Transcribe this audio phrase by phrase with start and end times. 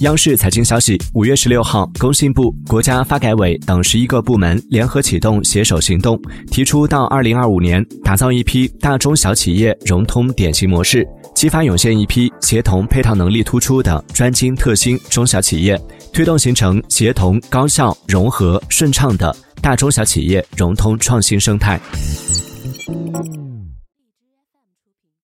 [0.00, 6.20] 央视财经消息五月十六号工信部国家发改委等十一个部门联合启动携手行动
[6.50, 15.80] 提出到二零二五年打造一批大中小企业融通典型模式激发涌现一批协同配套能力突出的专精特新中小企业
[16.12, 21.80] 推动形成协同高效融合顺畅的大中小企业融通创新生态。